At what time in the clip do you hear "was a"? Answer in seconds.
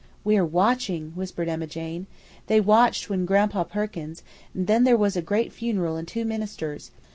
4.97-5.21